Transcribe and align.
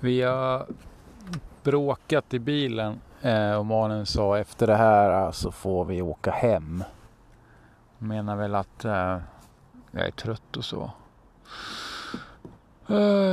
Vi 0.00 0.22
har 0.22 0.66
bråkat 1.62 2.34
i 2.34 2.38
bilen 2.38 3.00
eh, 3.20 3.54
och 3.54 3.66
Malin 3.66 4.06
sa 4.06 4.38
efter 4.38 4.66
det 4.66 4.76
här 4.76 5.24
eh, 5.26 5.30
så 5.30 5.52
får 5.52 5.84
vi 5.84 6.02
åka 6.02 6.30
hem. 6.30 6.84
Hon 7.98 8.08
menar 8.08 8.36
väl 8.36 8.54
att 8.54 8.84
eh, 8.84 9.18
jag 9.90 10.06
är 10.06 10.10
trött 10.10 10.56
och 10.56 10.64
så. 10.64 10.90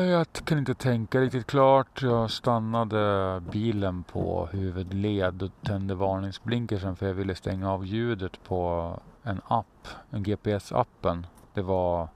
Jag 0.09 0.27
kan 0.33 0.57
inte 0.57 0.73
tänka 0.73 1.21
riktigt 1.21 1.47
klart. 1.47 2.01
Jag 2.01 2.31
stannade 2.31 3.41
bilen 3.51 4.03
på 4.03 4.49
huvudled 4.51 5.43
och 5.43 5.51
tände 5.63 5.95
varningsblinkersen 5.95 6.95
för 6.95 7.07
jag 7.07 7.13
ville 7.13 7.35
stänga 7.35 7.71
av 7.71 7.85
ljudet 7.85 8.43
på 8.43 8.93
en 9.29 9.41
app, 9.47 9.87
en 10.09 10.23
GPS-appen. 10.23 11.27
Det 11.53 11.61
var 11.61 12.07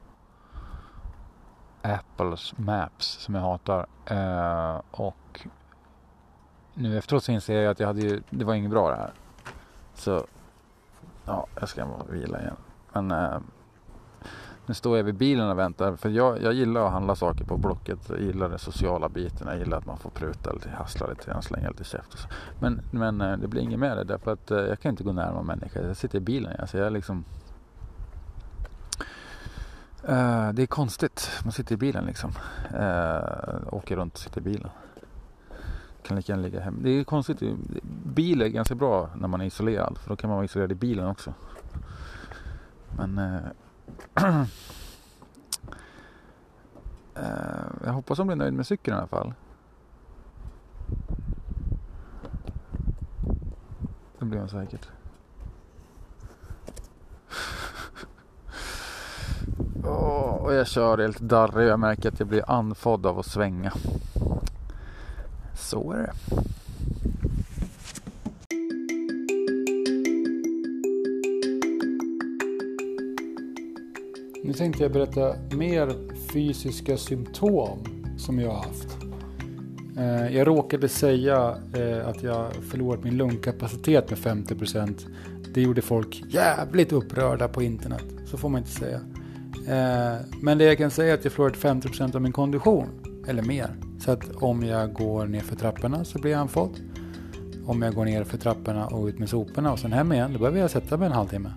Apples 1.81 2.58
Maps 2.58 3.05
som 3.05 3.36
jag 3.36 3.41
hatar. 3.41 3.86
Eh, 4.05 4.81
och 4.91 5.48
nu 6.73 6.98
efteråt 6.98 7.23
så 7.23 7.31
inser 7.31 7.62
jag 7.62 7.72
att 7.72 7.80
jag 7.80 7.88
hade 7.88 8.02
ju, 8.02 8.22
det 8.30 8.45
var 8.45 8.53
inget 8.53 8.72
bra 8.72 8.89
det 8.89 8.95
här. 8.95 9.13
Så 9.94 10.26
ja, 11.26 11.48
jag 11.59 11.70
ska 11.70 11.86
bara 11.86 12.03
vila 12.03 12.41
igen. 12.41 12.55
Men 12.94 13.12
eh, 13.12 13.39
nu 14.66 14.73
står 14.73 14.98
jag 14.98 15.03
vid 15.03 15.16
bilen 15.16 15.49
och 15.49 15.59
väntar. 15.59 15.95
För 15.95 16.09
jag, 16.09 16.41
jag 16.41 16.53
gillar 16.53 16.85
att 16.85 16.91
handla 16.91 17.16
saker 17.16 17.45
på 17.45 17.58
Blocket. 17.58 17.99
Jag 18.09 18.22
gillar 18.22 18.49
den 18.49 18.59
sociala 18.59 19.09
biten. 19.09 19.48
Jag 19.48 19.58
gillar 19.58 19.77
att 19.77 19.86
man 19.86 19.98
får 19.98 20.09
pruta 20.09 20.53
lite, 20.53 20.70
hassla 20.70 21.08
lite 21.08 21.31
grann, 21.31 21.41
slänga 21.41 21.70
lite 21.70 21.84
käft. 21.84 22.13
Och 22.13 22.20
så. 22.20 22.27
Men, 22.59 22.81
men 22.91 23.22
eh, 23.22 23.38
det 23.38 23.47
blir 23.47 23.61
inget 23.61 23.80
med 23.80 23.97
det 23.97 24.03
därför 24.03 24.33
att 24.33 24.52
eh, 24.52 24.58
jag 24.58 24.80
kan 24.80 24.89
inte 24.89 25.03
gå 25.03 25.11
närmare 25.11 25.44
människor. 25.44 25.83
Jag 25.83 25.97
sitter 25.97 26.17
i 26.17 26.22
bilen. 26.22 26.55
Alltså 26.59 26.78
jag 26.78 26.94
liksom 26.94 27.25
Uh, 30.09 30.53
det 30.53 30.61
är 30.61 30.66
konstigt. 30.66 31.30
Man 31.44 31.52
sitter 31.52 31.73
i 31.73 31.77
bilen 31.77 32.05
liksom. 32.05 32.31
Uh, 32.73 33.73
åker 33.73 33.95
runt 33.95 34.14
och 34.14 34.20
sitter 34.20 34.42
i 34.42 34.44
bilen. 34.44 34.70
Kan 36.03 36.17
lika 36.17 36.31
gärna 36.31 36.44
ligga 36.44 36.59
hemma. 36.59 36.77
Det 36.81 36.89
är 36.89 37.03
konstigt. 37.03 37.39
Bil 38.05 38.42
är 38.42 38.48
ganska 38.48 38.75
bra 38.75 39.09
när 39.16 39.27
man 39.27 39.42
är 39.42 39.45
isolerad. 39.45 39.98
För 39.98 40.09
då 40.09 40.16
kan 40.16 40.27
man 40.27 40.38
vara 40.38 40.45
isolerad 40.45 40.72
i 40.72 40.75
bilen 40.75 41.08
också. 41.08 41.33
Men 42.98 43.20
uh, 43.20 43.39
Eh, 47.16 47.66
jag 47.86 47.94
hoppas 47.94 48.17
hon 48.17 48.28
blir 48.28 48.38
nöjd 48.38 48.53
med 48.53 48.67
cykeln 48.67 48.95
i 48.95 49.00
alla 49.00 49.08
fall. 49.08 49.34
Det 54.20 54.26
blir 54.26 54.39
hon 54.39 54.50
säkert. 54.50 54.88
Oh, 59.84 60.36
och 60.44 60.54
jag 60.54 60.67
kör 60.67 60.98
helt 60.98 61.20
darrig. 61.20 61.67
Jag 61.67 61.80
märker 61.80 62.09
att 62.09 62.20
jag 62.20 62.28
blir 62.28 62.52
andfådd 62.52 63.06
av 63.06 63.20
att 63.20 63.26
svänga. 63.26 63.73
Så 65.54 65.92
är 65.92 65.98
det. 65.98 66.14
Nu 74.45 74.53
tänkte 74.53 74.83
jag 74.83 74.91
berätta 74.91 75.36
mer 75.52 75.94
fysiska 76.33 76.97
symptom 76.97 77.80
som 78.17 78.39
jag 78.39 78.49
har 78.49 78.58
haft. 78.58 78.97
Eh, 79.97 80.36
jag 80.36 80.47
råkade 80.47 80.89
säga 80.89 81.58
eh, 81.75 82.08
att 82.08 82.23
jag 82.23 82.53
förlorat 82.53 83.03
min 83.03 83.17
lungkapacitet 83.17 84.09
med 84.09 84.19
50%. 84.19 85.08
Det 85.53 85.61
gjorde 85.61 85.81
folk 85.81 86.23
jävligt 86.30 86.91
upprörda 86.91 87.48
på 87.48 87.61
internet. 87.61 88.05
Så 88.26 88.37
får 88.37 88.49
man 88.49 88.59
inte 88.59 88.71
säga. 88.71 88.99
Eh, 89.67 90.21
men 90.42 90.58
det 90.58 90.64
jag 90.64 90.77
kan 90.77 90.92
säga 90.92 91.14
är 91.14 91.17
att 91.17 91.23
jag 91.23 91.33
förlorat 91.33 91.58
50% 91.58 92.15
av 92.15 92.21
min 92.21 92.32
kondition. 92.32 92.87
Eller 93.27 93.43
mer. 93.43 93.76
Så 93.99 94.11
att 94.11 94.36
om 94.36 94.64
jag 94.64 94.93
går 94.93 95.26
ner 95.26 95.42
för 95.42 95.55
trapporna 95.55 96.05
så 96.05 96.20
blir 96.20 96.32
jag 96.32 96.39
andfådd. 96.39 96.80
Om 97.65 97.82
jag 97.82 97.95
går 97.95 98.05
ner 98.05 98.23
för 98.23 98.37
trapporna 98.37 98.87
och 98.87 99.05
ut 99.05 99.20
med 99.20 99.30
soporna 99.30 99.71
och 99.71 99.80
sen 99.80 99.93
hem 99.93 100.11
igen, 100.11 100.33
då 100.33 100.39
behöver 100.39 100.59
jag 100.59 100.71
sätta 100.71 100.98
mig 100.98 101.05
en 101.05 101.11
halvtimme. 101.11 101.49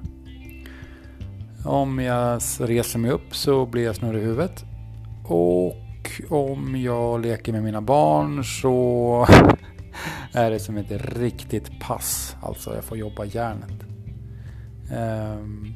Om 1.67 1.99
jag 1.99 2.41
reser 2.59 2.99
mig 2.99 3.11
upp 3.11 3.37
så 3.37 3.67
blir 3.67 3.85
jag 3.85 3.97
snurrig 3.97 4.23
i 4.23 4.25
huvudet. 4.25 4.65
Och 5.25 5.77
om 6.29 6.77
jag 6.77 7.21
leker 7.21 7.53
med 7.53 7.63
mina 7.65 7.81
barn 7.81 8.45
så 8.45 9.27
är 10.33 10.51
det 10.51 10.59
som 10.59 10.77
ett 10.77 11.17
riktigt 11.19 11.81
pass. 11.81 12.37
Alltså 12.43 12.75
jag 12.75 12.85
får 12.85 12.99
jobba 12.99 13.25
hjärnet. 13.25 13.83
Um, 14.93 15.75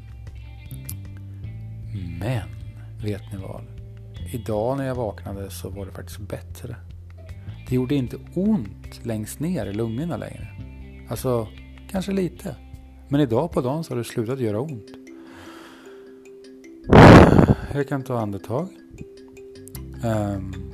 men, 2.19 2.49
vet 3.03 3.21
ni 3.33 3.37
vad? 3.37 3.61
Idag 4.33 4.77
när 4.77 4.87
jag 4.87 4.95
vaknade 4.95 5.49
så 5.49 5.69
var 5.69 5.85
det 5.85 5.91
faktiskt 5.91 6.19
bättre. 6.19 6.75
Det 7.69 7.75
gjorde 7.75 7.95
inte 7.95 8.17
ont 8.33 9.05
längst 9.05 9.39
ner 9.39 9.65
i 9.65 9.73
lungorna 9.73 10.17
längre. 10.17 10.47
Alltså, 11.09 11.47
kanske 11.89 12.11
lite. 12.11 12.55
Men 13.07 13.21
idag 13.21 13.51
på 13.51 13.61
dagen 13.61 13.83
så 13.83 13.93
har 13.93 13.97
det 13.97 14.03
slutat 14.03 14.39
göra 14.39 14.59
ont. 14.59 15.00
Jag 17.73 17.87
kan 17.87 18.03
ta 18.03 18.19
andetag. 18.19 18.67
Um, 20.03 20.71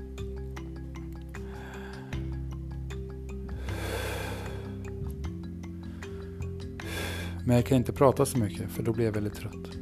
men 7.45 7.55
jag 7.55 7.65
kan 7.65 7.77
inte 7.77 7.93
prata 7.93 8.25
så 8.25 8.37
mycket 8.37 8.71
för 8.71 8.83
då 8.83 8.93
blir 8.93 9.05
jag 9.05 9.11
väldigt 9.11 9.35
trött. 9.35 9.77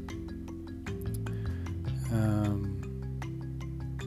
Ehm. 2.13 2.81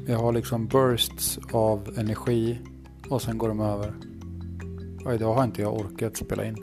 Jag 0.06 0.18
har 0.18 0.32
liksom 0.32 0.66
bursts 0.66 1.38
av 1.52 1.94
energi 1.96 2.58
och 3.08 3.22
sen 3.22 3.38
går 3.38 3.48
de 3.48 3.60
över. 3.60 3.94
Och 5.04 5.14
idag 5.14 5.34
har 5.34 5.44
inte 5.44 5.62
jag 5.62 5.74
orkat 5.74 6.16
spela 6.16 6.44
in. 6.44 6.56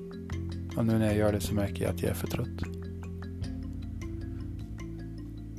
Och 0.78 0.86
nu 0.86 0.98
när 0.98 1.06
jag 1.06 1.18
gör 1.18 1.34
det 1.34 1.42
så 1.42 1.54
märker 1.54 1.84
jag 1.84 1.94
att 1.94 2.02
jag 2.02 2.12
är 2.12 2.16
för 2.16 2.28
trött. 2.28 2.75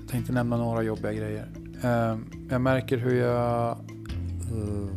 Jag 0.06 0.12
tänkte 0.12 0.32
nämna 0.32 0.56
några 0.56 0.82
jobbiga 0.82 1.12
grejer. 1.12 1.48
Ehm, 1.82 2.24
jag 2.50 2.60
märker 2.60 2.96
hur 2.96 3.14
jag... 3.14 3.70
Eh, 4.52 4.88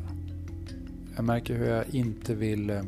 jag 1.16 1.26
märker 1.26 1.56
hur 1.56 1.66
jag 1.66 1.96
inte 1.96 2.36
vill... 2.36 2.70
Eh, 2.70 2.82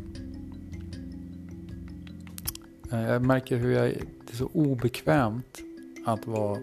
eh, 2.92 3.02
jag 3.02 3.26
märker 3.26 3.58
hur 3.58 3.72
jag... 3.72 3.86
Det 4.26 4.34
är 4.34 4.36
så 4.36 4.50
obekvämt 4.54 5.62
att 6.06 6.28
vara 6.28 6.60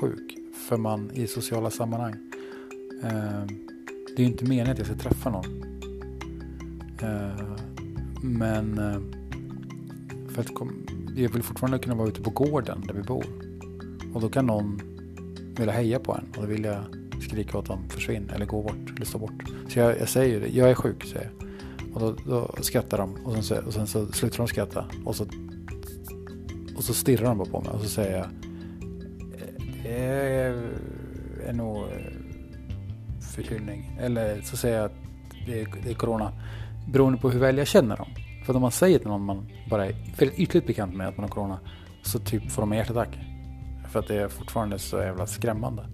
sjuk. 0.00 0.36
För 0.68 0.76
man 0.76 1.10
i 1.10 1.26
sociala 1.26 1.70
sammanhang. 1.70 2.14
Ehm, 3.02 3.46
det 4.06 4.22
är 4.22 4.26
ju 4.26 4.26
inte 4.26 4.44
meningen 4.44 4.70
att 4.70 4.78
jag 4.78 4.86
ska 4.86 4.96
träffa 4.96 5.30
någon. 5.30 5.62
Ehm, 7.00 7.56
men 8.22 8.76
för 10.28 10.40
att 10.40 10.50
jag 11.16 11.32
vill 11.32 11.42
fortfarande 11.42 11.78
kunna 11.78 11.94
vara 11.94 12.08
ute 12.08 12.22
på 12.22 12.30
gården 12.30 12.84
där 12.86 12.94
vi 12.94 13.02
bor. 13.02 13.24
Och 14.14 14.20
då 14.20 14.28
kan 14.28 14.46
någon 14.46 14.95
vilja 15.58 15.74
heja 15.74 15.98
på 15.98 16.12
en 16.12 16.24
och 16.36 16.42
då 16.42 16.48
vill 16.48 16.64
jag 16.64 16.84
skrika 17.28 17.58
åt 17.58 17.66
dem 17.66 17.88
försvinn 17.88 18.30
eller 18.34 18.46
gå 18.46 18.62
bort 18.62 18.90
eller 18.96 19.06
stå 19.06 19.18
bort. 19.18 19.44
Så 19.68 19.78
jag, 19.78 20.00
jag 20.00 20.08
säger 20.08 20.40
det, 20.40 20.48
jag 20.48 20.70
är 20.70 20.74
sjuk 20.74 21.04
säger 21.04 21.30
jag. 21.38 21.46
Och 21.94 22.00
då, 22.00 22.16
då 22.26 22.62
skrattar 22.62 22.98
de 22.98 23.16
och 23.24 23.32
sen, 23.32 23.42
så, 23.42 23.56
och 23.66 23.72
sen 23.72 23.86
så 23.86 24.06
slutar 24.06 24.38
de 24.38 24.48
skratta 24.48 24.84
och 25.04 25.16
så, 25.16 25.26
och 26.76 26.84
så 26.84 26.94
stirrar 26.94 27.24
de 27.24 27.38
bara 27.38 27.48
på 27.48 27.60
mig 27.60 27.70
och 27.70 27.80
så 27.80 27.88
säger 27.88 28.18
jag 28.18 28.26
det 29.82 31.48
är 31.48 31.52
nog 31.52 31.76
eh, 31.76 31.84
förkylning. 33.34 33.98
Eller 34.00 34.40
så 34.40 34.56
säger 34.56 34.76
jag 34.76 34.84
att 34.84 34.96
det 35.46 35.60
är, 35.60 35.68
det 35.84 35.90
är 35.90 35.94
corona. 35.94 36.32
Beroende 36.88 37.18
på 37.18 37.30
hur 37.30 37.40
väl 37.40 37.58
jag 37.58 37.66
känner 37.66 37.96
dem. 37.96 38.08
För 38.46 38.56
om 38.56 38.62
man 38.62 38.70
säger 38.70 38.98
till 38.98 39.08
någon 39.08 39.24
man 39.24 39.46
bara 39.70 39.86
är 39.86 39.94
väldigt 40.18 40.38
ytligt 40.38 40.66
bekant 40.66 40.94
med 40.94 41.08
att 41.08 41.16
man 41.16 41.24
har 41.24 41.30
corona. 41.30 41.58
Så 42.02 42.18
typ 42.18 42.50
får 42.50 42.62
de 42.62 42.72
en 42.72 42.78
hjärtattack. 42.78 43.18
För 43.90 43.98
att 43.98 44.08
det 44.08 44.16
är 44.16 44.28
fortfarande 44.28 44.78
så 44.78 44.96
jävla 44.96 45.26
skrämmande. 45.26 45.86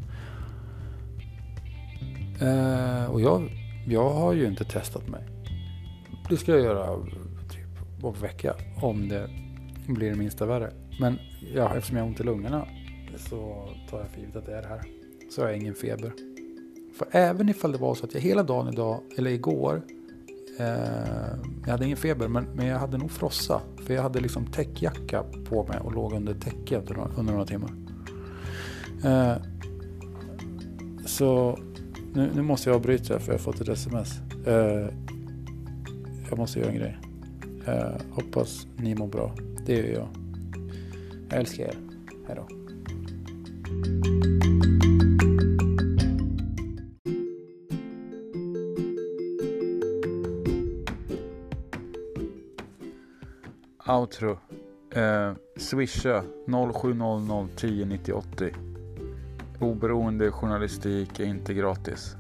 Eh, 2.41 3.11
och 3.11 3.21
jag, 3.21 3.51
jag 3.87 4.11
har 4.11 4.33
ju 4.33 4.47
inte 4.47 4.65
testat 4.65 5.09
mig. 5.09 5.25
Det 6.29 6.37
ska 6.37 6.53
jag 6.53 6.61
göra 6.61 6.97
typ 7.51 8.05
om 8.05 8.15
en 8.15 8.21
vecka. 8.21 8.55
Om 8.81 9.09
det 9.09 9.29
blir 9.87 10.11
det 10.11 10.17
minsta 10.17 10.47
värre. 10.47 10.73
Men 11.01 11.19
ja, 11.55 11.75
eftersom 11.77 11.97
jag 11.97 12.05
har 12.05 12.09
ont 12.09 12.21
i 12.21 12.23
lungorna 12.23 12.67
så 13.17 13.69
tar 13.91 13.99
jag 13.99 14.09
för 14.09 14.21
givet 14.21 14.37
att 14.37 14.47
det 14.47 14.57
är 14.57 14.63
det 14.63 14.69
här. 14.69 14.83
Så 15.31 15.43
har 15.43 15.49
jag 15.49 15.59
ingen 15.59 15.75
feber. 15.75 16.13
För 16.99 17.09
även 17.11 17.49
ifall 17.49 17.73
det 17.73 17.79
var 17.79 17.95
så 17.95 18.07
att 18.07 18.15
jag 18.15 18.21
hela 18.21 18.43
dagen 18.43 18.73
idag, 18.73 19.01
eller 19.19 19.31
igår, 19.31 19.83
eh, 20.59 20.67
jag 21.65 21.71
hade 21.71 21.85
ingen 21.85 21.97
feber 21.97 22.29
men, 22.29 22.45
men 22.45 22.67
jag 22.67 22.79
hade 22.79 22.99
nog 22.99 23.11
frossa. 23.11 23.61
För 23.87 23.95
jag 23.95 24.03
hade 24.03 24.21
liksom 24.21 24.47
täckjacka 24.47 25.25
på 25.49 25.65
mig 25.65 25.79
och 25.81 25.93
låg 25.93 26.13
under 26.13 26.35
täcket 26.35 26.91
under, 26.91 27.09
under 27.19 27.33
några 27.33 27.47
timmar. 27.47 27.82
Eh, 29.05 29.37
så 31.07 31.59
nu, 32.15 32.31
nu, 32.35 32.43
måste 32.43 32.71
jag 32.71 32.77
avbryta 32.77 33.19
för 33.19 33.33
jag 33.33 33.39
har 33.39 33.39
fått 33.39 33.61
ett 33.61 33.69
sms. 33.69 34.21
Eh, 34.47 34.89
jag 36.31 36.39
måste 36.39 36.59
göra 36.59 36.71
en 36.71 36.77
grej. 36.77 36.99
Eh, 37.67 37.93
hoppas 38.11 38.67
ni 38.77 38.95
mår 38.95 39.07
bra. 39.07 39.35
Det 39.67 39.73
gör 39.73 39.93
jag. 39.93 40.09
Jag 41.29 41.39
älskar 41.39 41.65
er. 41.65 41.77
Hej 42.27 42.37
då. 42.37 42.47
Outro. 53.93 54.39
Eh, 54.95 55.33
swisha 55.57 56.25
0700 56.47 57.49
10 57.57 57.85
90 57.87 58.13
80. 58.13 58.72
Oberoende 59.63 60.31
journalistik 60.31 61.21
är 61.21 61.25
inte 61.25 61.55
gratis. 61.55 62.17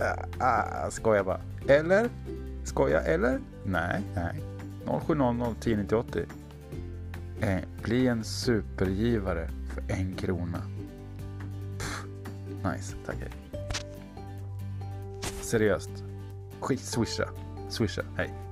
Ah, 0.00 0.44
ah, 0.44 0.90
skojar 0.90 1.24
bara. 1.24 1.40
Eller? 1.68 2.08
Skoja 2.64 3.00
eller? 3.00 3.40
Nej, 3.64 4.02
nej. 4.14 4.42
0700 5.06 5.54
10 5.60 5.76
90 5.76 5.96
80. 5.96 6.24
Eh, 7.40 7.58
bli 7.82 8.06
en 8.06 8.24
supergivare 8.24 9.48
för 9.74 9.94
en 9.94 10.14
krona. 10.14 10.62
Pff, 11.78 12.04
nice, 12.64 12.96
tack 13.06 13.16
hej. 13.20 13.62
Seriöst. 15.42 15.90
Skit, 16.60 16.80
swisha. 16.80 17.28
Swisha, 17.68 18.02
hej. 18.16 18.45